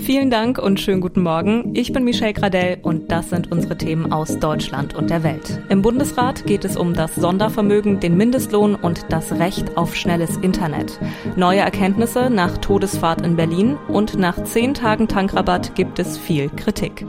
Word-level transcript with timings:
Vielen 0.00 0.30
Dank 0.30 0.58
und 0.58 0.80
schönen 0.80 1.00
guten 1.00 1.22
Morgen. 1.22 1.72
Ich 1.74 1.92
bin 1.92 2.04
Michelle 2.04 2.32
Gradell 2.32 2.78
und 2.82 3.12
das 3.12 3.30
sind 3.30 3.52
unsere 3.52 3.76
Themen 3.76 4.12
aus 4.12 4.38
Deutschland 4.38 4.94
und 4.94 5.10
der 5.10 5.22
Welt. 5.22 5.60
Im 5.68 5.82
Bundesrat 5.82 6.46
geht 6.46 6.64
es 6.64 6.76
um 6.76 6.94
das 6.94 7.14
Sondervermögen, 7.14 8.00
den 8.00 8.16
Mindestlohn 8.16 8.74
und 8.74 9.04
das 9.10 9.32
Recht 9.32 9.76
auf 9.76 9.94
schnelles 9.94 10.38
Internet. 10.38 10.98
Neue 11.36 11.60
Erkenntnisse 11.60 12.30
nach 12.30 12.58
Todesfahrt 12.58 13.20
in 13.20 13.36
Berlin 13.36 13.76
und 13.88 14.18
nach 14.18 14.42
zehn 14.44 14.74
Tagen 14.74 15.06
Tankrabatt 15.06 15.74
gibt 15.74 15.98
es 15.98 16.16
viel 16.16 16.48
Kritik. 16.48 17.04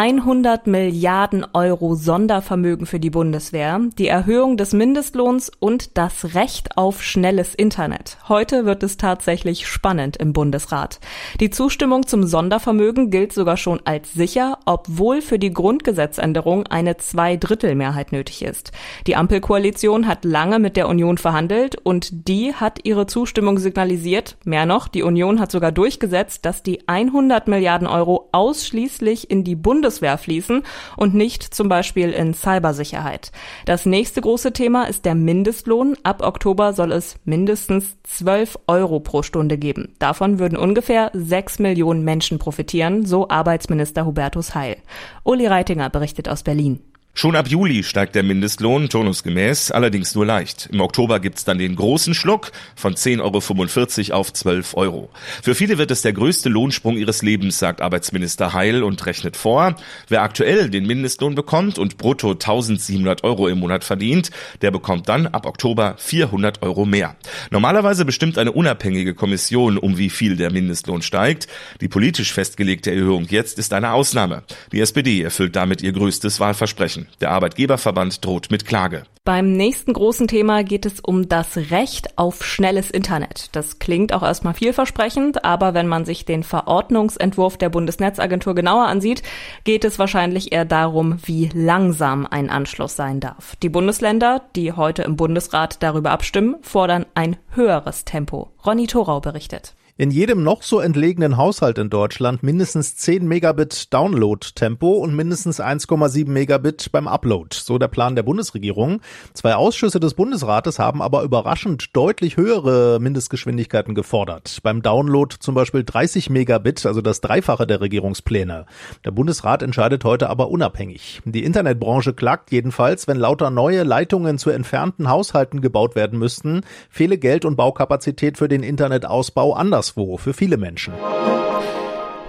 100 0.00 0.66
Milliarden 0.66 1.44
Euro 1.52 1.94
Sondervermögen 1.94 2.86
für 2.86 2.98
die 2.98 3.10
Bundeswehr, 3.10 3.82
die 3.98 4.08
Erhöhung 4.08 4.56
des 4.56 4.72
Mindestlohns 4.72 5.52
und 5.60 5.98
das 5.98 6.34
Recht 6.34 6.78
auf 6.78 7.02
schnelles 7.02 7.54
Internet. 7.54 8.16
Heute 8.26 8.64
wird 8.64 8.82
es 8.82 8.96
tatsächlich 8.96 9.66
spannend 9.66 10.16
im 10.16 10.32
Bundesrat. 10.32 11.00
Die 11.38 11.50
Zustimmung 11.50 12.06
zum 12.06 12.26
Sondervermögen 12.26 13.10
gilt 13.10 13.34
sogar 13.34 13.58
schon 13.58 13.78
als 13.84 14.14
sicher, 14.14 14.56
obwohl 14.64 15.20
für 15.20 15.38
die 15.38 15.52
Grundgesetzänderung 15.52 16.66
eine 16.66 16.96
Zweidrittelmehrheit 16.96 18.10
nötig 18.10 18.40
ist. 18.40 18.72
Die 19.06 19.16
Ampelkoalition 19.16 20.06
hat 20.06 20.24
lange 20.24 20.60
mit 20.60 20.78
der 20.78 20.88
Union 20.88 21.18
verhandelt 21.18 21.76
und 21.76 22.26
die 22.26 22.54
hat 22.54 22.78
ihre 22.84 23.06
Zustimmung 23.06 23.58
signalisiert. 23.58 24.38
Mehr 24.46 24.64
noch, 24.64 24.88
die 24.88 25.02
Union 25.02 25.40
hat 25.40 25.52
sogar 25.52 25.72
durchgesetzt, 25.72 26.46
dass 26.46 26.62
die 26.62 26.88
100 26.88 27.48
Milliarden 27.48 27.86
Euro 27.86 28.30
ausschließlich 28.32 29.30
in 29.30 29.44
die 29.44 29.56
Bundeswehr 29.56 29.89
Bundeswehr 29.90 30.18
fließen 30.18 30.62
und 30.96 31.14
nicht 31.14 31.42
zum 31.42 31.68
Beispiel 31.68 32.10
in 32.10 32.34
Cybersicherheit. 32.34 33.32
Das 33.66 33.86
nächste 33.86 34.20
große 34.20 34.52
Thema 34.52 34.84
ist 34.84 35.04
der 35.04 35.14
Mindestlohn. 35.14 35.96
Ab 36.02 36.22
Oktober 36.22 36.72
soll 36.72 36.92
es 36.92 37.16
mindestens 37.24 37.96
12 38.04 38.58
Euro 38.66 39.00
pro 39.00 39.22
Stunde 39.22 39.58
geben. 39.58 39.94
Davon 39.98 40.38
würden 40.38 40.56
ungefähr 40.56 41.10
6 41.12 41.58
Millionen 41.58 42.04
Menschen 42.04 42.38
profitieren, 42.38 43.04
so 43.04 43.28
Arbeitsminister 43.28 44.06
Hubertus 44.06 44.54
Heil. 44.54 44.76
Uli 45.24 45.46
Reitinger 45.46 45.90
berichtet 45.90 46.28
aus 46.28 46.42
Berlin. 46.42 46.80
Schon 47.12 47.36
ab 47.36 47.48
Juli 47.48 47.82
steigt 47.82 48.14
der 48.14 48.22
Mindestlohn 48.22 48.88
turnusgemäß, 48.88 49.72
allerdings 49.72 50.14
nur 50.14 50.24
leicht. 50.24 50.68
Im 50.72 50.80
Oktober 50.80 51.20
gibt's 51.20 51.44
dann 51.44 51.58
den 51.58 51.76
großen 51.76 52.14
Schluck 52.14 52.50
von 52.76 52.94
10,45 52.94 54.10
Euro 54.10 54.20
auf 54.20 54.32
12 54.32 54.74
Euro. 54.74 55.10
Für 55.42 55.54
viele 55.54 55.76
wird 55.76 55.90
es 55.90 56.02
der 56.02 56.14
größte 56.14 56.48
Lohnsprung 56.48 56.96
ihres 56.96 57.20
Lebens, 57.20 57.58
sagt 57.58 57.82
Arbeitsminister 57.82 58.54
Heil 58.54 58.82
und 58.82 59.04
rechnet 59.04 59.36
vor. 59.36 59.74
Wer 60.08 60.22
aktuell 60.22 60.70
den 60.70 60.86
Mindestlohn 60.86 61.34
bekommt 61.34 61.78
und 61.78 61.98
brutto 61.98 62.30
1700 62.30 63.22
Euro 63.22 63.48
im 63.48 63.58
Monat 63.58 63.84
verdient, 63.84 64.30
der 64.62 64.70
bekommt 64.70 65.08
dann 65.08 65.26
ab 65.26 65.44
Oktober 65.46 65.96
400 65.98 66.62
Euro 66.62 66.86
mehr. 66.86 67.16
Normalerweise 67.50 68.06
bestimmt 68.06 68.38
eine 68.38 68.52
unabhängige 68.52 69.14
Kommission, 69.14 69.76
um 69.76 69.98
wie 69.98 70.10
viel 70.10 70.36
der 70.36 70.52
Mindestlohn 70.52 71.02
steigt. 71.02 71.48
Die 71.82 71.88
politisch 71.88 72.32
festgelegte 72.32 72.92
Erhöhung 72.92 73.26
jetzt 73.28 73.58
ist 73.58 73.74
eine 73.74 73.92
Ausnahme. 73.92 74.44
Die 74.72 74.80
SPD 74.80 75.20
erfüllt 75.20 75.54
damit 75.54 75.82
ihr 75.82 75.92
größtes 75.92 76.40
Wahlversprechen. 76.40 77.09
Der 77.20 77.30
Arbeitgeberverband 77.30 78.24
droht 78.24 78.50
mit 78.50 78.66
Klage. 78.66 79.04
Beim 79.24 79.52
nächsten 79.52 79.92
großen 79.92 80.28
Thema 80.28 80.64
geht 80.64 80.86
es 80.86 80.98
um 80.98 81.28
das 81.28 81.56
Recht 81.56 82.18
auf 82.18 82.42
schnelles 82.42 82.90
Internet. 82.90 83.50
Das 83.52 83.78
klingt 83.78 84.14
auch 84.14 84.22
erstmal 84.22 84.54
vielversprechend, 84.54 85.44
aber 85.44 85.74
wenn 85.74 85.86
man 85.86 86.06
sich 86.06 86.24
den 86.24 86.42
Verordnungsentwurf 86.42 87.58
der 87.58 87.68
Bundesnetzagentur 87.68 88.54
genauer 88.54 88.86
ansieht, 88.86 89.22
geht 89.64 89.84
es 89.84 89.98
wahrscheinlich 89.98 90.52
eher 90.52 90.64
darum, 90.64 91.18
wie 91.24 91.50
langsam 91.52 92.26
ein 92.26 92.48
Anschluss 92.48 92.96
sein 92.96 93.20
darf. 93.20 93.56
Die 93.62 93.68
Bundesländer, 93.68 94.42
die 94.56 94.72
heute 94.72 95.02
im 95.02 95.16
Bundesrat 95.16 95.82
darüber 95.82 96.12
abstimmen, 96.12 96.56
fordern 96.62 97.04
ein 97.14 97.36
höheres 97.50 98.06
Tempo. 98.06 98.50
Ronny 98.64 98.86
Thorau 98.86 99.20
berichtet 99.20 99.74
in 99.96 100.10
jedem 100.10 100.42
noch 100.42 100.62
so 100.62 100.80
entlegenen 100.80 101.36
Haushalt 101.36 101.78
in 101.78 101.90
Deutschland 101.90 102.42
mindestens 102.42 102.96
10 102.96 103.26
Megabit 103.26 103.92
Download-Tempo 103.92 104.92
und 104.92 105.14
mindestens 105.14 105.60
1,7 105.60 106.28
Megabit 106.28 106.90
beim 106.92 107.06
Upload. 107.06 107.54
So 107.54 107.78
der 107.78 107.88
Plan 107.88 108.14
der 108.14 108.22
Bundesregierung. 108.22 109.00
Zwei 109.34 109.54
Ausschüsse 109.54 110.00
des 110.00 110.14
Bundesrates 110.14 110.78
haben 110.78 111.02
aber 111.02 111.22
überraschend 111.22 111.96
deutlich 111.96 112.36
höhere 112.36 112.98
Mindestgeschwindigkeiten 113.00 113.94
gefordert. 113.94 114.58
Beim 114.62 114.82
Download 114.82 115.36
zum 115.38 115.54
Beispiel 115.54 115.84
30 115.84 116.30
Megabit, 116.30 116.86
also 116.86 117.00
das 117.02 117.20
Dreifache 117.20 117.66
der 117.66 117.80
Regierungspläne. 117.80 118.66
Der 119.04 119.10
Bundesrat 119.10 119.62
entscheidet 119.62 120.04
heute 120.04 120.30
aber 120.30 120.50
unabhängig. 120.50 121.20
Die 121.24 121.44
Internetbranche 121.44 122.14
klagt 122.14 122.52
jedenfalls, 122.52 123.06
wenn 123.08 123.18
lauter 123.18 123.50
neue 123.50 123.82
Leitungen 123.82 124.38
zu 124.38 124.50
entfernten 124.50 125.08
Haushalten 125.08 125.60
gebaut 125.60 125.94
werden 125.94 126.18
müssten, 126.18 126.62
fehle 126.88 127.18
Geld 127.18 127.44
und 127.44 127.56
Baukapazität 127.56 128.38
für 128.38 128.48
den 128.48 128.62
Internetausbau 128.62 129.54
anders 129.54 129.89
anderswo 129.90 130.16
für 130.16 130.34
viele 130.34 130.56
Menschen. 130.56 130.94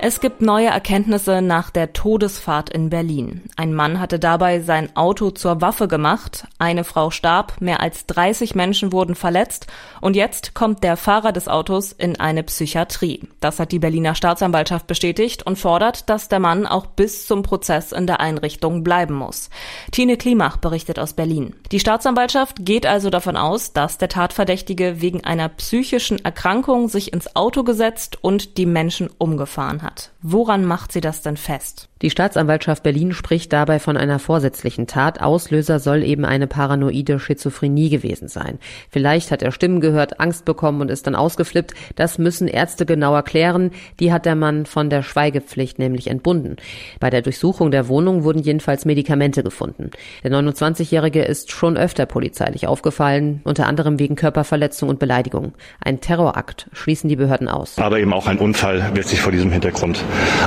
Es 0.03 0.19
gibt 0.19 0.41
neue 0.41 0.65
Erkenntnisse 0.65 1.43
nach 1.43 1.69
der 1.69 1.93
Todesfahrt 1.93 2.71
in 2.71 2.89
Berlin. 2.89 3.43
Ein 3.55 3.71
Mann 3.75 3.99
hatte 3.99 4.17
dabei 4.17 4.59
sein 4.59 4.95
Auto 4.95 5.29
zur 5.29 5.61
Waffe 5.61 5.87
gemacht, 5.87 6.47
eine 6.57 6.83
Frau 6.83 7.11
starb, 7.11 7.61
mehr 7.61 7.81
als 7.81 8.07
30 8.07 8.55
Menschen 8.55 8.91
wurden 8.93 9.13
verletzt 9.13 9.67
und 10.01 10.15
jetzt 10.15 10.55
kommt 10.55 10.83
der 10.83 10.97
Fahrer 10.97 11.31
des 11.31 11.47
Autos 11.47 11.91
in 11.91 12.19
eine 12.19 12.41
Psychiatrie. 12.41 13.29
Das 13.41 13.59
hat 13.59 13.71
die 13.71 13.77
Berliner 13.77 14.15
Staatsanwaltschaft 14.15 14.87
bestätigt 14.87 15.45
und 15.45 15.59
fordert, 15.59 16.09
dass 16.09 16.29
der 16.29 16.39
Mann 16.39 16.65
auch 16.65 16.87
bis 16.87 17.27
zum 17.27 17.43
Prozess 17.43 17.91
in 17.91 18.07
der 18.07 18.21
Einrichtung 18.21 18.83
bleiben 18.83 19.13
muss. 19.13 19.51
Tine 19.91 20.17
Klimach 20.17 20.57
berichtet 20.57 20.97
aus 20.97 21.13
Berlin. 21.13 21.55
Die 21.71 21.79
Staatsanwaltschaft 21.79 22.65
geht 22.65 22.87
also 22.87 23.11
davon 23.11 23.37
aus, 23.37 23.71
dass 23.71 23.99
der 23.99 24.09
Tatverdächtige 24.09 24.99
wegen 24.99 25.23
einer 25.23 25.49
psychischen 25.49 26.25
Erkrankung 26.25 26.89
sich 26.89 27.13
ins 27.13 27.35
Auto 27.35 27.63
gesetzt 27.63 28.17
und 28.23 28.57
die 28.57 28.65
Menschen 28.65 29.07
umgefahren 29.19 29.83
hat 29.83 29.90
hat. 29.91 30.11
Woran 30.21 30.65
macht 30.65 30.91
sie 30.91 31.01
das 31.01 31.21
denn 31.21 31.37
fest? 31.37 31.89
Die 32.01 32.09
Staatsanwaltschaft 32.09 32.81
Berlin 32.83 33.11
spricht 33.11 33.53
dabei 33.53 33.79
von 33.79 33.97
einer 33.97 34.17
vorsätzlichen 34.17 34.87
Tat. 34.87 35.21
Auslöser 35.21 35.79
soll 35.79 36.03
eben 36.03 36.25
eine 36.25 36.47
paranoide 36.47 37.19
Schizophrenie 37.19 37.89
gewesen 37.89 38.27
sein. 38.27 38.57
Vielleicht 38.89 39.31
hat 39.31 39.43
er 39.43 39.51
Stimmen 39.51 39.81
gehört, 39.81 40.19
Angst 40.19 40.45
bekommen 40.45 40.81
und 40.81 40.89
ist 40.89 41.05
dann 41.05 41.15
ausgeflippt. 41.15 41.73
Das 41.95 42.17
müssen 42.17 42.47
Ärzte 42.47 42.85
genau 42.85 43.13
erklären. 43.13 43.71
Die 43.99 44.11
hat 44.11 44.25
der 44.25 44.35
Mann 44.35 44.65
von 44.65 44.89
der 44.89 45.03
Schweigepflicht 45.03 45.77
nämlich 45.77 46.07
entbunden. 46.07 46.57
Bei 46.99 47.09
der 47.09 47.21
Durchsuchung 47.21 47.69
der 47.69 47.87
Wohnung 47.87 48.23
wurden 48.23 48.41
jedenfalls 48.41 48.85
Medikamente 48.85 49.43
gefunden. 49.43 49.91
Der 50.23 50.31
29-Jährige 50.31 51.23
ist 51.23 51.51
schon 51.51 51.77
öfter 51.77 52.05
polizeilich 52.05 52.67
aufgefallen, 52.67 53.41
unter 53.43 53.67
anderem 53.67 53.99
wegen 53.99 54.15
Körperverletzung 54.15 54.89
und 54.89 54.99
Beleidigung. 54.99 55.53
Ein 55.83 56.01
Terrorakt 56.01 56.67
schließen 56.73 57.09
die 57.09 57.15
Behörden 57.15 57.47
aus. 57.47 57.77
Aber 57.77 57.99
eben 57.99 58.13
auch 58.13 58.27
ein 58.27 58.39
Unfall 58.39 58.95
wird 58.95 59.07
sich 59.07 59.21
vor 59.21 59.31
diesem 59.31 59.51
Hintergrund 59.51 59.80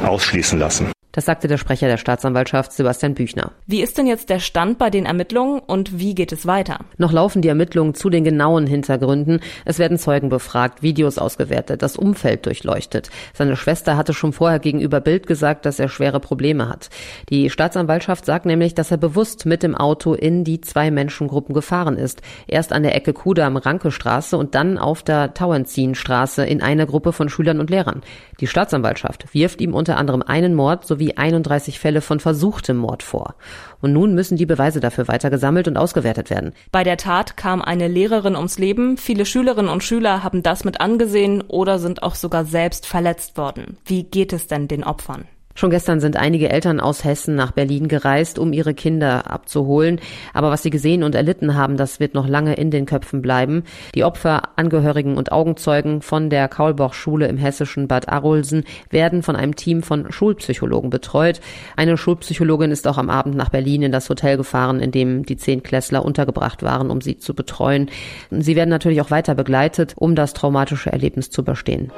ausschließen 0.04 0.58
lassen. 0.58 0.93
Das 1.14 1.26
sagte 1.26 1.46
der 1.46 1.58
Sprecher 1.58 1.86
der 1.86 1.96
Staatsanwaltschaft 1.96 2.72
Sebastian 2.72 3.14
Büchner. 3.14 3.52
Wie 3.68 3.82
ist 3.82 3.96
denn 3.96 4.08
jetzt 4.08 4.30
der 4.30 4.40
Stand 4.40 4.78
bei 4.78 4.90
den 4.90 5.06
Ermittlungen 5.06 5.60
und 5.60 6.00
wie 6.00 6.16
geht 6.16 6.32
es 6.32 6.44
weiter? 6.44 6.80
Noch 6.98 7.12
laufen 7.12 7.40
die 7.40 7.46
Ermittlungen 7.46 7.94
zu 7.94 8.10
den 8.10 8.24
genauen 8.24 8.66
Hintergründen. 8.66 9.38
Es 9.64 9.78
werden 9.78 9.96
Zeugen 9.96 10.28
befragt, 10.28 10.82
Videos 10.82 11.18
ausgewertet, 11.18 11.82
das 11.82 11.96
Umfeld 11.96 12.46
durchleuchtet. 12.46 13.10
Seine 13.32 13.54
Schwester 13.54 13.96
hatte 13.96 14.12
schon 14.12 14.32
vorher 14.32 14.58
gegenüber 14.58 15.00
Bild 15.00 15.28
gesagt, 15.28 15.66
dass 15.66 15.78
er 15.78 15.88
schwere 15.88 16.18
Probleme 16.18 16.68
hat. 16.68 16.90
Die 17.30 17.48
Staatsanwaltschaft 17.48 18.26
sagt 18.26 18.44
nämlich, 18.44 18.74
dass 18.74 18.90
er 18.90 18.96
bewusst 18.96 19.46
mit 19.46 19.62
dem 19.62 19.76
Auto 19.76 20.14
in 20.14 20.42
die 20.42 20.62
zwei 20.62 20.90
Menschengruppen 20.90 21.54
gefahren 21.54 21.96
ist. 21.96 22.22
Erst 22.48 22.72
an 22.72 22.82
der 22.82 22.96
Ecke 22.96 23.12
Kudam 23.12 23.56
Ranke 23.56 23.92
Straße 23.92 24.36
und 24.36 24.56
dann 24.56 24.78
auf 24.78 25.04
der 25.04 25.32
Tauentzienstraße 25.32 26.44
in 26.44 26.60
einer 26.60 26.86
Gruppe 26.86 27.12
von 27.12 27.28
Schülern 27.28 27.60
und 27.60 27.70
Lehrern. 27.70 28.02
Die 28.40 28.48
Staatsanwaltschaft 28.48 29.32
wirft 29.32 29.60
ihm 29.60 29.74
unter 29.74 29.96
anderem 29.96 30.22
einen 30.22 30.54
Mord 30.54 30.84
sowie 30.84 31.03
sowie 31.04 31.16
31 31.16 31.78
Fälle 31.78 32.00
von 32.00 32.20
versuchtem 32.20 32.76
Mord 32.76 33.02
vor. 33.02 33.34
Und 33.80 33.92
nun 33.92 34.14
müssen 34.14 34.36
die 34.36 34.46
Beweise 34.46 34.80
dafür 34.80 35.08
weiter 35.08 35.30
gesammelt 35.30 35.68
und 35.68 35.76
ausgewertet 35.76 36.30
werden. 36.30 36.52
Bei 36.72 36.84
der 36.84 36.96
Tat 36.96 37.36
kam 37.36 37.62
eine 37.62 37.88
Lehrerin 37.88 38.36
ums 38.36 38.58
Leben. 38.58 38.96
Viele 38.96 39.26
Schülerinnen 39.26 39.70
und 39.70 39.84
Schüler 39.84 40.22
haben 40.22 40.42
das 40.42 40.64
mit 40.64 40.80
angesehen 40.80 41.42
oder 41.48 41.78
sind 41.78 42.02
auch 42.02 42.14
sogar 42.14 42.44
selbst 42.44 42.86
verletzt 42.86 43.36
worden. 43.36 43.76
Wie 43.84 44.04
geht 44.04 44.32
es 44.32 44.46
denn 44.46 44.68
den 44.68 44.84
Opfern? 44.84 45.26
Schon 45.56 45.70
gestern 45.70 46.00
sind 46.00 46.16
einige 46.16 46.50
Eltern 46.50 46.80
aus 46.80 47.04
Hessen 47.04 47.36
nach 47.36 47.52
Berlin 47.52 47.86
gereist, 47.86 48.40
um 48.40 48.52
ihre 48.52 48.74
Kinder 48.74 49.30
abzuholen. 49.30 50.00
Aber 50.32 50.50
was 50.50 50.64
sie 50.64 50.70
gesehen 50.70 51.04
und 51.04 51.14
erlitten 51.14 51.54
haben, 51.54 51.76
das 51.76 52.00
wird 52.00 52.14
noch 52.14 52.26
lange 52.26 52.54
in 52.54 52.72
den 52.72 52.86
Köpfen 52.86 53.22
bleiben. 53.22 53.62
Die 53.94 54.02
Opfer, 54.02 54.42
Angehörigen 54.56 55.16
und 55.16 55.30
Augenzeugen 55.30 56.02
von 56.02 56.28
der 56.28 56.48
Kaulboch-Schule 56.48 57.28
im 57.28 57.36
hessischen 57.36 57.86
Bad 57.86 58.08
Arolsen 58.08 58.64
werden 58.90 59.22
von 59.22 59.36
einem 59.36 59.54
Team 59.54 59.84
von 59.84 60.10
Schulpsychologen 60.10 60.90
betreut. 60.90 61.40
Eine 61.76 61.96
Schulpsychologin 61.96 62.72
ist 62.72 62.88
auch 62.88 62.98
am 62.98 63.08
Abend 63.08 63.36
nach 63.36 63.50
Berlin 63.50 63.82
in 63.82 63.92
das 63.92 64.10
Hotel 64.10 64.36
gefahren, 64.36 64.80
in 64.80 64.90
dem 64.90 65.24
die 65.24 65.36
Zehntklässler 65.36 66.04
untergebracht 66.04 66.64
waren, 66.64 66.90
um 66.90 67.00
sie 67.00 67.18
zu 67.18 67.32
betreuen. 67.32 67.90
Sie 68.30 68.56
werden 68.56 68.70
natürlich 68.70 69.00
auch 69.00 69.12
weiter 69.12 69.36
begleitet, 69.36 69.94
um 69.96 70.16
das 70.16 70.34
traumatische 70.34 70.90
Erlebnis 70.90 71.30
zu 71.30 71.42
überstehen. 71.42 71.92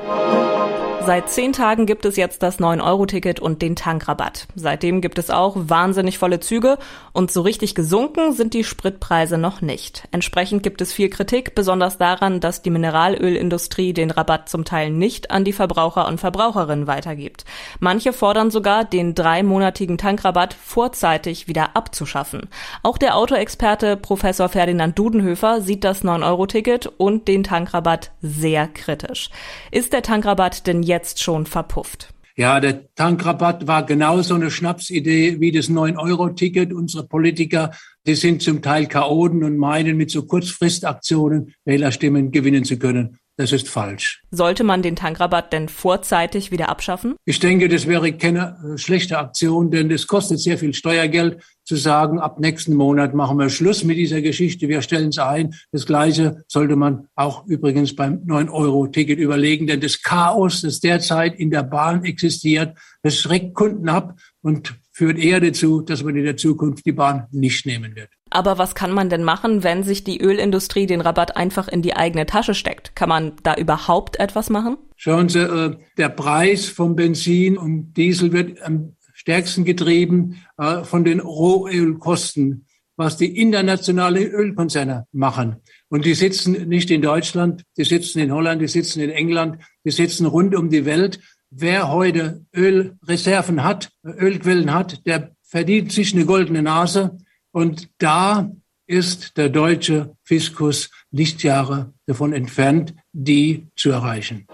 Seit 1.04 1.30
zehn 1.30 1.52
Tagen 1.52 1.86
gibt 1.86 2.04
es 2.04 2.16
jetzt 2.16 2.42
das 2.42 2.58
9-Euro-Ticket 2.58 3.38
und 3.38 3.62
den 3.62 3.76
Tankrabatt. 3.76 4.48
Seitdem 4.56 5.00
gibt 5.00 5.18
es 5.18 5.30
auch 5.30 5.54
wahnsinnig 5.56 6.18
volle 6.18 6.40
Züge 6.40 6.78
und 7.12 7.30
so 7.30 7.42
richtig 7.42 7.76
gesunken 7.76 8.32
sind 8.32 8.54
die 8.54 8.64
Spritpreise 8.64 9.38
noch 9.38 9.60
nicht. 9.60 10.08
Entsprechend 10.10 10.64
gibt 10.64 10.80
es 10.80 10.92
viel 10.92 11.08
Kritik, 11.08 11.54
besonders 11.54 11.98
daran, 11.98 12.40
dass 12.40 12.62
die 12.62 12.70
Mineralölindustrie 12.70 13.92
den 13.92 14.10
Rabatt 14.10 14.48
zum 14.48 14.64
Teil 14.64 14.90
nicht 14.90 15.30
an 15.30 15.44
die 15.44 15.52
Verbraucher 15.52 16.08
und 16.08 16.18
Verbraucherinnen 16.18 16.88
weitergibt. 16.88 17.44
Manche 17.78 18.12
fordern 18.12 18.50
sogar, 18.50 18.84
den 18.84 19.14
dreimonatigen 19.14 19.98
Tankrabatt 19.98 20.54
vorzeitig 20.54 21.46
wieder 21.46 21.76
abzuschaffen. 21.76 22.48
Auch 22.82 22.98
der 22.98 23.16
Autoexperte 23.16 23.96
Professor 23.96 24.48
Ferdinand 24.48 24.98
Dudenhöfer 24.98 25.60
sieht 25.60 25.84
das 25.84 26.02
9-Euro-Ticket 26.02 26.86
und 26.96 27.28
den 27.28 27.44
Tankrabatt 27.44 28.10
sehr 28.22 28.66
kritisch. 28.66 29.30
Ist 29.70 29.92
der 29.92 30.02
Tankrabatt 30.02 30.66
denn 30.66 30.82
jetzt 30.86 31.22
schon 31.22 31.46
verpufft. 31.46 32.08
Ja, 32.38 32.60
der 32.60 32.94
Tankrabatt 32.94 33.66
war 33.66 33.86
genauso 33.86 34.34
eine 34.34 34.50
Schnapsidee 34.50 35.40
wie 35.40 35.52
das 35.52 35.70
9-Euro-Ticket. 35.70 36.70
Unsere 36.70 37.06
Politiker, 37.06 37.70
die 38.06 38.14
sind 38.14 38.42
zum 38.42 38.60
Teil 38.60 38.86
Chaoten 38.88 39.42
und 39.42 39.56
meinen, 39.56 39.96
mit 39.96 40.10
so 40.10 40.26
Kurzfristaktionen 40.26 41.54
Wählerstimmen 41.64 42.30
gewinnen 42.32 42.64
zu 42.64 42.78
können. 42.78 43.18
Das 43.38 43.52
ist 43.52 43.68
falsch. 43.68 44.22
Sollte 44.30 44.64
man 44.64 44.80
den 44.80 44.96
Tankrabatt 44.96 45.52
denn 45.52 45.68
vorzeitig 45.68 46.50
wieder 46.50 46.70
abschaffen? 46.70 47.16
Ich 47.26 47.38
denke, 47.38 47.68
das 47.68 47.86
wäre 47.86 48.10
keine 48.12 48.56
äh, 48.64 48.78
schlechte 48.78 49.18
Aktion, 49.18 49.70
denn 49.70 49.90
das 49.90 50.06
kostet 50.06 50.40
sehr 50.40 50.56
viel 50.56 50.72
Steuergeld 50.72 51.42
zu 51.62 51.76
sagen, 51.76 52.18
ab 52.18 52.40
nächsten 52.40 52.74
Monat 52.74 53.12
machen 53.12 53.38
wir 53.38 53.50
Schluss 53.50 53.84
mit 53.84 53.98
dieser 53.98 54.22
Geschichte, 54.22 54.68
wir 54.68 54.80
stellen 54.80 55.10
es 55.10 55.18
ein. 55.18 55.54
Das 55.70 55.84
Gleiche 55.84 56.44
sollte 56.48 56.76
man 56.76 57.08
auch 57.14 57.46
übrigens 57.46 57.94
beim 57.94 58.24
9-Euro-Ticket 58.24 59.18
überlegen, 59.18 59.66
denn 59.66 59.82
das 59.82 60.00
Chaos, 60.00 60.62
das 60.62 60.80
derzeit 60.80 61.38
in 61.38 61.50
der 61.50 61.64
Bahn 61.64 62.04
existiert, 62.04 62.78
das 63.02 63.18
schreckt 63.18 63.54
Kunden 63.54 63.90
ab 63.90 64.18
und 64.40 64.74
führt 64.92 65.18
eher 65.18 65.40
dazu, 65.40 65.82
dass 65.82 66.02
man 66.02 66.16
in 66.16 66.24
der 66.24 66.38
Zukunft 66.38 66.86
die 66.86 66.92
Bahn 66.92 67.26
nicht 67.32 67.66
nehmen 67.66 67.94
wird. 67.96 68.15
Aber 68.30 68.58
was 68.58 68.74
kann 68.74 68.92
man 68.92 69.08
denn 69.08 69.22
machen, 69.22 69.62
wenn 69.62 69.84
sich 69.84 70.02
die 70.02 70.20
Ölindustrie 70.20 70.86
den 70.86 71.00
Rabatt 71.00 71.36
einfach 71.36 71.68
in 71.68 71.82
die 71.82 71.94
eigene 71.94 72.26
Tasche 72.26 72.54
steckt? 72.54 72.96
Kann 72.96 73.08
man 73.08 73.32
da 73.42 73.54
überhaupt 73.54 74.18
etwas 74.18 74.50
machen? 74.50 74.76
Schauen 74.96 75.28
Sie, 75.28 75.40
äh, 75.40 75.76
der 75.96 76.08
Preis 76.08 76.66
von 76.66 76.96
Benzin 76.96 77.56
und 77.56 77.94
Diesel 77.94 78.32
wird 78.32 78.60
am 78.62 78.96
stärksten 79.12 79.64
getrieben 79.64 80.42
äh, 80.58 80.82
von 80.82 81.04
den 81.04 81.20
Rohölkosten, 81.20 82.66
was 82.96 83.16
die 83.16 83.38
internationalen 83.40 84.26
Ölkonzerne 84.26 85.06
machen. 85.12 85.56
Und 85.88 86.04
die 86.04 86.14
sitzen 86.14 86.68
nicht 86.68 86.90
in 86.90 87.02
Deutschland, 87.02 87.62
die 87.76 87.84
sitzen 87.84 88.18
in 88.18 88.32
Holland, 88.32 88.60
die 88.60 88.68
sitzen 88.68 89.00
in 89.00 89.10
England, 89.10 89.62
die 89.84 89.90
sitzen 89.90 90.26
rund 90.26 90.54
um 90.54 90.68
die 90.68 90.84
Welt. 90.84 91.20
Wer 91.50 91.92
heute 91.92 92.44
Ölreserven 92.54 93.62
hat, 93.62 93.90
Ölquellen 94.04 94.74
hat, 94.74 95.06
der 95.06 95.30
verdient 95.42 95.92
sich 95.92 96.12
eine 96.12 96.26
goldene 96.26 96.62
Nase 96.62 97.18
und 97.56 97.88
da 97.96 98.50
ist 98.86 99.38
der 99.38 99.48
deutsche 99.48 100.14
Fiskus 100.24 100.90
Lichtjahre 101.10 101.94
davon 102.04 102.34
entfernt, 102.34 102.94
die 103.14 103.66
zu 103.76 103.90
erreichen. 103.90 104.46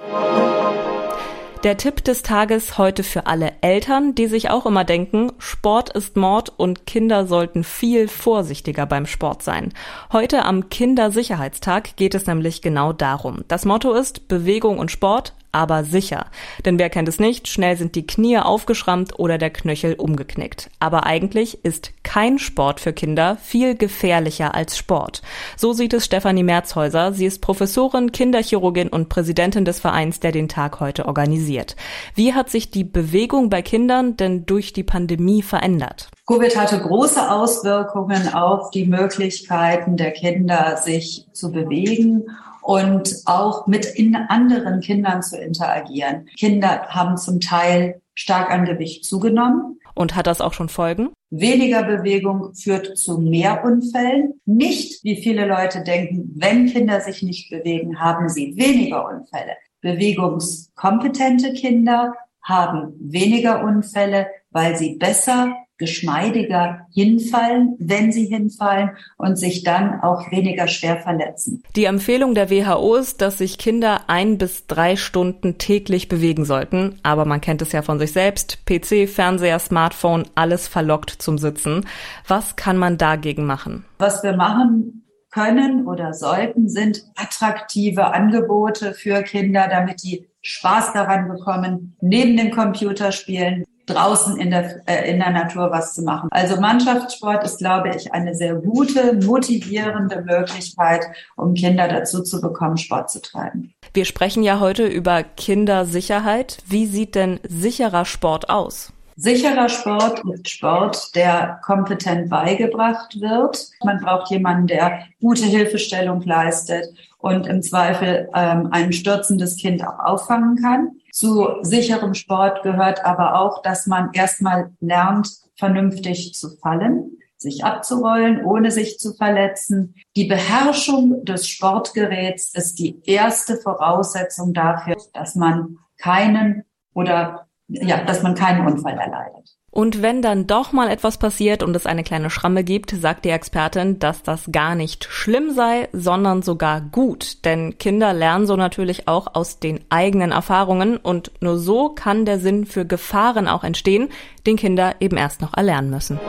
Der 1.65 1.77
Tipp 1.77 2.05
des 2.05 2.23
Tages 2.23 2.79
heute 2.79 3.03
für 3.03 3.27
alle 3.27 3.55
Eltern, 3.61 4.15
die 4.15 4.29
sich 4.29 4.51
auch 4.51 4.67
immer 4.67 4.85
denken, 4.85 5.33
Sport 5.39 5.91
ist 5.91 6.17
Mord 6.17 6.53
und 6.57 6.87
Kinder 6.87 7.27
sollten 7.27 7.65
viel 7.65 8.07
vorsichtiger 8.07 8.87
beim 8.87 9.07
Sport 9.07 9.43
sein. 9.43 9.73
Heute 10.13 10.45
am 10.45 10.69
Kindersicherheitstag 10.69 11.97
geht 11.97 12.15
es 12.15 12.29
nämlich 12.29 12.63
genau 12.63 12.93
darum. 12.93 13.43
Das 13.49 13.65
Motto 13.65 13.95
ist 13.95 14.29
Bewegung 14.29 14.79
und 14.79 14.93
Sport, 14.93 15.35
aber 15.53 15.85
sicher. 15.85 16.27
Denn 16.65 16.79
wer 16.79 16.91
kennt 16.91 17.09
es 17.09 17.21
nicht, 17.21 17.47
schnell 17.47 17.77
sind 17.77 17.95
die 17.95 18.07
Knie 18.07 18.39
aufgeschrammt 18.39 19.19
oder 19.19 19.37
der 19.37 19.51
Knöchel 19.51 19.95
umgeknickt. 19.95 20.71
Aber 20.81 21.05
eigentlich 21.05 21.65
ist 21.65 21.93
kein 22.03 22.39
Sport 22.39 22.81
für 22.81 22.93
Kinder 22.93 23.37
viel 23.37 23.77
gefährlicher 23.77 24.55
als 24.55 24.77
Sport. 24.77 25.23
So 25.57 25.75
sieht 25.75 25.93
es 25.93 26.07
Stefanie 26.07 26.43
Merzhäuser. 26.43 27.13
Sie 27.13 27.27
ist 27.27 27.43
Professorin, 27.43 28.13
Kinderchirurgin 28.13 28.89
und 28.89 29.11
Präsidentin 29.11 29.65
des 29.65 29.79
Vereins, 29.79 30.21
der 30.21 30.33
den 30.33 30.49
Tag 30.49 30.81
heute 30.81 31.07
organisiert. 31.07 31.77
Wie 32.15 32.33
hat 32.33 32.51
sich 32.51 32.71
die 32.71 32.85
Bewegung 32.85 33.51
bei 33.51 33.63
Kindern 33.63 34.17
denn 34.17 34.47
durch 34.47 34.73
die 34.73 34.85
Pandemie 34.85 35.43
verändert? 35.43 36.09
Covid 36.27 36.57
hatte 36.57 36.81
große 36.81 37.31
Auswirkungen 37.31 38.33
auf 38.33 38.71
die 38.71 38.87
Möglichkeiten 38.87 39.97
der 39.97 40.13
Kinder, 40.13 40.79
sich 40.83 41.27
zu 41.33 41.53
bewegen 41.53 42.25
und 42.63 43.15
auch 43.27 43.67
mit 43.67 43.85
in 43.85 44.15
anderen 44.15 44.81
Kindern 44.81 45.23
zu 45.23 45.37
interagieren. 45.37 46.27
Kinder 46.39 46.87
haben 46.89 47.17
zum 47.17 47.41
Teil 47.41 48.01
stark 48.15 48.51
an 48.51 48.65
Gewicht 48.65 49.05
zugenommen. 49.05 49.79
Und 49.95 50.15
hat 50.17 50.27
das 50.27 50.41
auch 50.41 50.55
schon 50.55 50.69
Folgen? 50.69 51.11
Weniger 51.31 51.83
Bewegung 51.83 52.55
führt 52.55 52.97
zu 52.97 53.19
mehr 53.19 53.65
Unfällen. 53.65 54.41
Nicht, 54.47 55.05
wie 55.05 55.17
viele 55.17 55.47
Leute 55.47 55.83
denken, 55.83 56.33
wenn 56.35 56.67
Kinder 56.67 57.01
sich 57.01 57.23
nicht 57.23 57.51
bewegen, 57.51 58.01
haben 58.01 58.29
sie 58.29 58.57
weniger 58.57 59.07
Unfälle. 59.07 59.53
Bewegungskompetente 59.83 61.53
Kinder 61.53 62.15
haben 62.43 62.95
weniger 63.01 63.65
Unfälle, 63.65 64.29
weil 64.51 64.77
sie 64.77 64.97
besser 64.97 65.53
geschmeidiger 65.83 66.87
hinfallen, 66.93 67.75
wenn 67.81 68.13
sie 68.13 68.27
hinfallen 68.27 68.91
und 69.17 69.37
sich 69.37 69.65
dann 69.65 70.01
auch 70.01 70.31
weniger 70.31 70.69
schwer 70.69 70.99
verletzen. 70.99 71.65
Die 71.75 71.87
Empfehlung 71.87 72.37
der 72.37 72.51
WHO 72.51 72.95
ist, 72.95 73.21
dass 73.21 73.39
sich 73.39 73.59
Kinder 73.59 74.03
ein 74.07 74.39
bis 74.39 74.69
drei 74.69 74.95
Stunden 74.95 75.59
täglich 75.59 76.09
bewegen 76.09 76.45
sollten. 76.45 77.01
Aber 77.03 77.25
man 77.25 77.41
kennt 77.41 77.63
es 77.63 77.73
ja 77.73 77.83
von 77.83 77.99
sich 77.99 78.13
selbst. 78.13 78.65
PC, 78.65 79.09
Fernseher, 79.09 79.59
Smartphone, 79.59 80.29
alles 80.37 80.69
verlockt 80.69 81.11
zum 81.11 81.37
Sitzen. 81.37 81.85
Was 82.29 82.55
kann 82.55 82.77
man 82.77 82.97
dagegen 82.97 83.45
machen? 83.45 83.85
Was 83.99 84.23
wir 84.23 84.37
machen 84.37 85.03
können 85.33 85.89
oder 85.89 86.15
sollten, 86.15 86.69
sind 86.69 87.03
attraktive 87.17 88.15
Angebote 88.15 88.95
für 88.95 89.23
Kinder, 89.23 89.67
damit 89.69 90.05
die 90.05 90.29
Spaß 90.43 90.93
daran 90.93 91.27
bekommen, 91.29 91.97
neben 92.01 92.37
dem 92.37 92.53
Computerspielen 92.53 93.65
draußen 93.93 94.37
in 94.37 94.51
der, 94.51 94.83
äh, 94.87 95.11
in 95.11 95.19
der 95.19 95.31
Natur 95.31 95.71
was 95.71 95.95
zu 95.95 96.03
machen. 96.03 96.29
Also 96.31 96.61
Mannschaftssport 96.61 97.45
ist, 97.45 97.59
glaube 97.59 97.91
ich, 97.97 98.13
eine 98.13 98.35
sehr 98.35 98.55
gute, 98.55 99.15
motivierende 99.15 100.23
Möglichkeit, 100.23 101.07
um 101.37 101.55
Kinder 101.55 101.89
dazu 101.89 102.23
zu 102.23 102.41
bekommen, 102.41 102.77
Sport 102.77 103.11
zu 103.11 103.21
treiben. 103.21 103.73
Wir 103.95 104.05
sprechen 104.05 104.43
ja 104.43 104.61
heute 104.61 104.87
über 104.87 105.23
Kindersicherheit. 105.23 106.59
Wie 106.67 106.87
sieht 106.87 107.15
denn 107.15 107.41
sicherer 107.47 108.05
Sport 108.05 108.49
aus? 108.49 108.93
Sicherer 109.17 109.69
Sport 109.69 110.23
ist 110.33 110.49
Sport, 110.49 111.15
der 111.15 111.61
kompetent 111.63 112.31
beigebracht 112.31 113.21
wird. 113.21 113.69
Man 113.85 114.01
braucht 114.01 114.31
jemanden, 114.31 114.67
der 114.67 115.05
gute 115.21 115.45
Hilfestellung 115.45 116.23
leistet 116.23 116.87
und 117.19 117.47
im 117.47 117.63
Zweifel 117.63 118.29
ähm, 118.35 118.69
ein 118.71 118.93
stürzendes 118.93 119.57
Kind 119.57 119.87
auch 119.87 119.99
auffangen 119.99 120.57
kann. 120.57 120.93
Zu 121.13 121.59
sicherem 121.61 122.15
Sport 122.15 122.63
gehört 122.63 123.05
aber 123.05 123.39
auch, 123.39 123.61
dass 123.61 123.87
man 123.87 124.15
erstmal 124.15 124.73
lernt, 124.81 125.29
vernünftig 125.57 126.33
zu 126.33 126.57
fallen, 126.57 127.19
sich 127.37 127.65
abzurollen, 127.65 128.43
ohne 128.47 128.71
sich 128.71 128.99
zu 128.99 129.13
verletzen. 129.13 129.95
Die 130.17 130.25
Beherrschung 130.25 131.23
des 131.27 131.47
Sportgeräts 131.47 132.55
ist 132.55 132.79
die 132.79 132.99
erste 133.05 133.59
Voraussetzung 133.59 134.55
dafür, 134.55 134.97
dass 135.13 135.35
man 135.35 135.77
keinen 135.99 136.65
oder 136.95 137.47
ja, 137.69 138.03
dass 138.05 138.23
man 138.23 138.35
keinen 138.35 138.67
Unfall 138.67 138.99
erleidet. 138.99 139.52
Und 139.75 140.03
wenn 140.03 140.21
dann 140.21 140.47
doch 140.47 140.73
mal 140.73 140.91
etwas 140.91 141.17
passiert 141.17 141.63
und 141.63 141.75
es 141.75 141.87
eine 141.87 142.05
kleine 142.05 142.29
Schramme 142.29 142.63
gibt, 142.63 142.91
sagt 142.91 143.25
die 143.25 143.31
Expertin, 143.31 143.99
dass 143.99 144.23
das 144.23 144.51
gar 144.53 144.75
nicht 144.75 145.05
schlimm 145.05 145.51
sei, 145.51 145.89
sondern 145.95 146.43
sogar 146.43 146.83
gut. 146.83 147.43
Denn 147.47 147.79
Kinder 147.79 148.13
lernen 148.13 148.47
so 148.47 148.55
natürlich 148.55 149.09
auch 149.09 149.35
aus 149.35 149.61
den 149.61 149.81
eigenen 149.89 150.31
Erfahrungen 150.31 150.99
und 150.99 151.33
nur 151.41 151.57
so 151.57 151.89
kann 151.89 152.27
der 152.27 152.39
Sinn 152.39 152.67
für 152.67 152.85
Gefahren 152.85 153.49
auch 153.49 153.65
entstehen, 153.65 154.11
den 154.47 154.57
Kinder 154.57 154.97
eben 155.01 155.17
erst 155.17 155.41
noch 155.41 155.55
erlernen 155.55 155.89
müssen. 155.89 156.21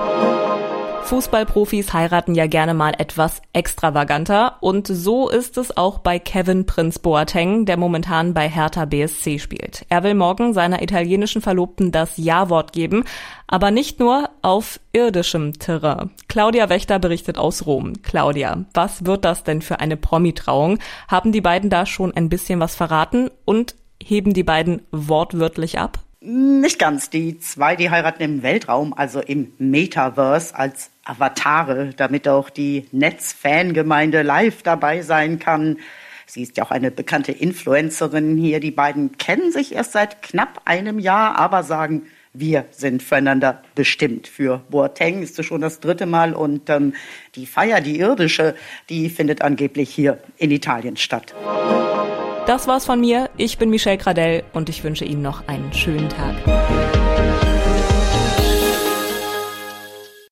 Fußballprofis 1.03 1.93
heiraten 1.93 2.33
ja 2.33 2.47
gerne 2.47 2.73
mal 2.73 2.93
etwas 2.97 3.41
extravaganter 3.51 4.57
und 4.61 4.87
so 4.87 5.29
ist 5.29 5.57
es 5.57 5.75
auch 5.75 5.99
bei 5.99 6.17
Kevin 6.17 6.65
Prinz 6.65 6.97
Boateng, 6.97 7.65
der 7.65 7.77
momentan 7.77 8.33
bei 8.33 8.49
Hertha 8.49 8.85
BSC 8.85 9.37
spielt. 9.37 9.85
Er 9.89 10.03
will 10.03 10.13
morgen 10.13 10.53
seiner 10.53 10.81
italienischen 10.81 11.41
Verlobten 11.41 11.91
das 11.91 12.13
Ja-Wort 12.17 12.71
geben, 12.71 13.03
aber 13.47 13.69
nicht 13.69 13.99
nur 13.99 14.29
auf 14.41 14.79
irdischem 14.93 15.53
Terrain. 15.59 16.09
Claudia 16.29 16.69
Wächter 16.69 16.99
berichtet 16.99 17.37
aus 17.37 17.65
Rom. 17.65 18.01
Claudia, 18.01 18.65
was 18.73 19.05
wird 19.05 19.25
das 19.25 19.43
denn 19.43 19.61
für 19.61 19.79
eine 19.81 19.97
Promi-Trauung? 19.97 20.79
Haben 21.09 21.31
die 21.31 21.41
beiden 21.41 21.69
da 21.69 21.85
schon 21.85 22.15
ein 22.15 22.29
bisschen 22.29 22.59
was 22.59 22.75
verraten 22.75 23.29
und 23.45 23.75
heben 24.01 24.33
die 24.33 24.43
beiden 24.43 24.81
wortwörtlich 24.91 25.79
ab? 25.79 25.99
Nicht 26.25 26.79
ganz. 26.79 27.09
Die 27.09 27.37
zwei, 27.39 27.75
die 27.75 27.89
heiraten 27.89 28.23
im 28.23 28.43
Weltraum, 28.43 28.93
also 28.93 29.19
im 29.19 29.51
Metaverse 29.57 30.55
als 30.55 30.89
Avatare, 31.05 31.91
damit 31.95 32.27
auch 32.27 32.49
die 32.49 32.85
Netz-Fangemeinde 32.91 34.21
live 34.21 34.63
dabei 34.63 35.01
sein 35.01 35.39
kann. 35.39 35.77
Sie 36.25 36.41
ist 36.41 36.57
ja 36.57 36.63
auch 36.63 36.71
eine 36.71 36.91
bekannte 36.91 37.31
Influencerin 37.31 38.37
hier. 38.37 38.59
Die 38.59 38.71
beiden 38.71 39.17
kennen 39.17 39.51
sich 39.51 39.75
erst 39.75 39.91
seit 39.91 40.21
knapp 40.21 40.61
einem 40.65 40.99
Jahr, 40.99 41.37
aber 41.37 41.63
sagen, 41.63 42.03
wir 42.33 42.65
sind 42.71 43.03
füreinander 43.03 43.61
bestimmt. 43.75 44.27
Für 44.27 44.61
Boateng 44.69 45.21
ist 45.21 45.37
es 45.37 45.45
schon 45.45 45.61
das 45.61 45.79
dritte 45.79 46.05
Mal 46.05 46.33
und 46.33 46.69
ähm, 46.69 46.93
die 47.35 47.45
Feier, 47.45 47.79
die 47.79 47.99
irdische, 47.99 48.55
die 48.89 49.09
findet 49.09 49.43
angeblich 49.43 49.93
hier 49.93 50.17
in 50.37 50.49
Italien 50.49 50.97
statt. 50.97 51.35
Das 52.47 52.67
war's 52.67 52.85
von 52.85 52.99
mir. 52.99 53.29
Ich 53.37 53.57
bin 53.57 53.69
Michelle 53.69 53.97
Gradell 53.97 54.43
und 54.53 54.67
ich 54.67 54.83
wünsche 54.83 55.05
Ihnen 55.05 55.21
noch 55.21 55.47
einen 55.47 55.71
schönen 55.73 56.09
Tag. 56.09 57.12